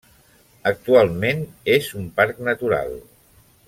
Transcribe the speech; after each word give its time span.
Actualment 0.71 1.45
és 1.77 1.93
un 2.03 2.11
parc 2.21 2.43
natural. 2.53 3.01